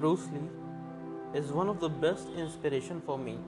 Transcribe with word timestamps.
Bruce 0.00 0.28
Lee 0.30 1.38
is 1.38 1.52
one 1.52 1.70
of 1.70 1.80
the 1.80 1.88
best 1.88 2.28
inspiration 2.36 3.00
for 3.06 3.16
me. 3.16 3.38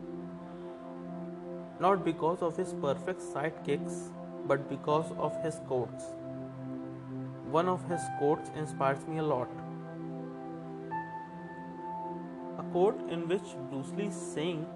Not 1.78 2.06
because 2.06 2.40
of 2.40 2.56
his 2.56 2.72
perfect 2.84 3.20
side 3.20 3.52
kicks, 3.66 4.08
but 4.46 4.70
because 4.70 5.12
of 5.18 5.36
his 5.42 5.60
quotes. 5.66 6.04
One 7.50 7.68
of 7.68 7.86
his 7.90 8.00
quotes 8.18 8.48
inspires 8.56 9.06
me 9.06 9.18
a 9.18 9.22
lot. 9.22 9.50
A 12.58 12.62
quote 12.72 12.98
in 13.10 13.28
which 13.28 13.54
Bruce 13.68 13.92
Lee 13.98 14.06
is 14.06 14.16
saying, 14.16 14.66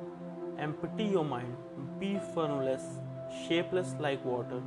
Empty 0.58 1.04
your 1.04 1.24
mind, 1.24 1.56
be 1.98 2.20
formless, 2.34 2.82
shapeless 3.48 3.94
like 3.98 4.22
water. 4.26 4.62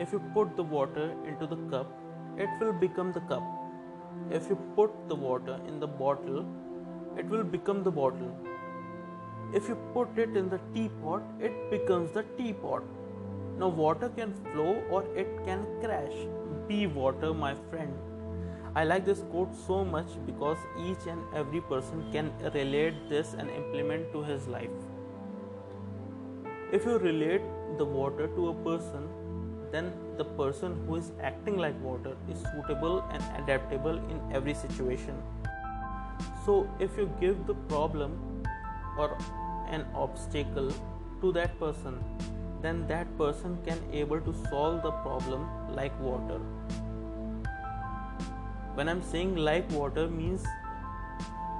If 0.00 0.10
you 0.10 0.20
put 0.34 0.56
the 0.56 0.64
water 0.64 1.12
into 1.28 1.46
the 1.46 1.62
cup, 1.70 1.86
it 2.36 2.48
will 2.60 2.72
become 2.72 3.12
the 3.12 3.20
cup. 3.20 3.61
If 4.30 4.48
you 4.48 4.56
put 4.76 4.90
the 5.08 5.14
water 5.14 5.60
in 5.66 5.80
the 5.80 5.86
bottle, 5.86 6.44
it 7.18 7.26
will 7.26 7.44
become 7.44 7.82
the 7.82 7.90
bottle. 7.90 8.34
If 9.52 9.68
you 9.68 9.76
put 9.92 10.16
it 10.16 10.36
in 10.36 10.48
the 10.48 10.60
teapot, 10.72 11.22
it 11.40 11.70
becomes 11.70 12.12
the 12.12 12.22
teapot. 12.38 12.82
Now, 13.58 13.68
water 13.68 14.08
can 14.08 14.32
flow 14.52 14.82
or 14.90 15.04
it 15.14 15.28
can 15.44 15.66
crash. 15.82 16.14
Be 16.66 16.86
water, 16.86 17.34
my 17.34 17.54
friend. 17.70 17.92
I 18.74 18.84
like 18.84 19.04
this 19.04 19.22
quote 19.30 19.54
so 19.54 19.84
much 19.84 20.06
because 20.24 20.56
each 20.80 21.06
and 21.06 21.22
every 21.34 21.60
person 21.60 22.10
can 22.10 22.32
relate 22.54 22.94
this 23.10 23.34
and 23.34 23.50
implement 23.50 24.10
to 24.12 24.22
his 24.22 24.48
life. 24.48 24.70
If 26.72 26.86
you 26.86 26.96
relate 26.96 27.42
the 27.76 27.84
water 27.84 28.28
to 28.28 28.48
a 28.48 28.54
person, 28.54 29.10
then 29.72 29.92
the 30.18 30.24
person 30.40 30.76
who 30.86 30.96
is 30.96 31.10
acting 31.22 31.56
like 31.56 31.82
water 31.82 32.14
is 32.30 32.38
suitable 32.52 33.04
and 33.10 33.22
adaptable 33.42 33.96
in 33.96 34.20
every 34.32 34.54
situation. 34.54 35.20
So, 36.44 36.68
if 36.78 36.96
you 36.96 37.10
give 37.20 37.46
the 37.46 37.54
problem 37.72 38.44
or 38.98 39.16
an 39.68 39.86
obstacle 39.94 40.70
to 41.22 41.32
that 41.32 41.58
person, 41.58 41.98
then 42.60 42.86
that 42.86 43.06
person 43.18 43.58
can 43.64 43.78
able 43.92 44.20
to 44.20 44.34
solve 44.50 44.82
the 44.82 44.90
problem 44.90 45.48
like 45.74 45.98
water. 46.00 46.38
When 48.74 48.88
I'm 48.88 49.02
saying 49.02 49.36
like 49.36 49.70
water 49.70 50.06
means 50.08 50.44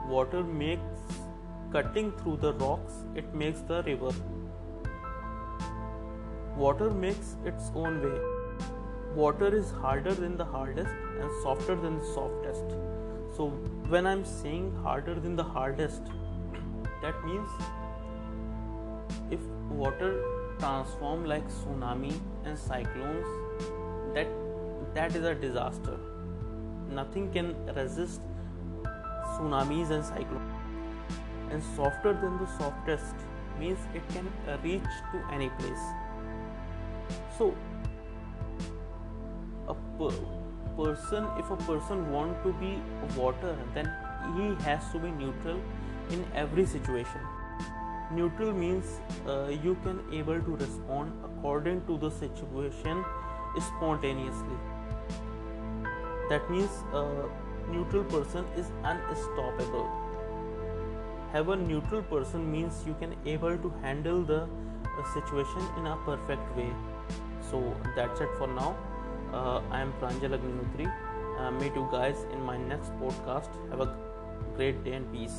water 0.06 0.42
makes 0.42 0.82
cutting 1.72 2.12
through 2.12 2.36
the 2.36 2.52
rocks, 2.54 2.92
it 3.14 3.34
makes 3.34 3.60
the 3.60 3.82
river 3.84 4.12
Water 6.56 6.90
makes 6.90 7.36
its 7.46 7.70
own 7.74 8.02
way. 8.02 8.20
Water 9.14 9.54
is 9.56 9.70
harder 9.70 10.12
than 10.12 10.36
the 10.36 10.44
hardest 10.44 10.94
and 11.18 11.30
softer 11.42 11.74
than 11.74 11.98
the 11.98 12.04
softest. 12.04 12.76
So, 13.36 13.48
when 13.88 14.06
I'm 14.06 14.24
saying 14.24 14.74
harder 14.82 15.14
than 15.14 15.34
the 15.34 15.44
hardest, 15.44 16.02
that 17.00 17.24
means 17.24 17.48
if 19.30 19.40
water 19.70 20.22
transform 20.58 21.24
like 21.24 21.48
tsunami 21.48 22.20
and 22.44 22.58
cyclones, 22.58 23.26
that 24.14 24.28
that 24.94 25.16
is 25.16 25.24
a 25.24 25.34
disaster. 25.34 25.98
Nothing 26.90 27.32
can 27.32 27.54
resist 27.74 28.20
tsunamis 29.24 29.90
and 29.90 30.04
cyclones. 30.04 30.52
And 31.50 31.62
softer 31.76 32.12
than 32.12 32.38
the 32.38 32.46
softest 32.58 33.14
means 33.58 33.78
it 33.94 34.06
can 34.10 34.30
reach 34.62 34.94
to 35.12 35.26
any 35.32 35.48
place 35.58 35.84
so 37.38 37.54
a 39.68 39.74
per- 39.98 40.24
person 40.76 41.26
if 41.38 41.50
a 41.50 41.56
person 41.68 42.10
want 42.10 42.42
to 42.44 42.52
be 42.54 42.72
water 43.16 43.56
then 43.74 43.90
he 44.36 44.54
has 44.64 44.90
to 44.92 44.98
be 44.98 45.10
neutral 45.10 45.60
in 46.10 46.24
every 46.34 46.66
situation. 46.66 47.20
Neutral 48.12 48.52
means 48.52 49.00
uh, 49.26 49.48
you 49.62 49.76
can 49.82 50.00
able 50.12 50.40
to 50.40 50.56
respond 50.56 51.12
according 51.24 51.84
to 51.86 51.96
the 51.98 52.10
situation 52.10 53.04
spontaneously. 53.58 54.58
That 56.28 56.48
means 56.50 56.70
a 56.92 57.28
neutral 57.70 58.04
person 58.04 58.44
is 58.56 58.70
unstoppable. 58.84 59.90
Have 61.32 61.48
a 61.48 61.56
neutral 61.56 62.02
person 62.02 62.50
means 62.50 62.84
you 62.86 62.94
can 63.00 63.16
able 63.24 63.56
to 63.56 63.72
handle 63.82 64.22
the 64.22 64.42
uh, 64.42 65.14
situation 65.14 65.62
in 65.78 65.86
a 65.86 65.96
perfect 66.04 66.56
way 66.56 66.70
so 67.52 67.76
that's 67.94 68.20
it 68.20 68.30
for 68.38 68.48
now. 68.48 68.70
Uh, 69.32 69.60
i 69.70 69.80
am 69.86 69.92
pranjal 70.02 70.36
agnihotri. 70.38 70.86
Uh, 71.38 71.50
meet 71.60 71.74
you 71.80 71.88
guys 71.92 72.26
in 72.32 72.40
my 72.50 72.56
next 72.56 72.92
podcast. 73.02 73.60
Have 73.70 73.84
a 73.88 73.90
great 74.56 74.82
day 74.84 74.94
and 75.00 75.12
peace 75.12 75.38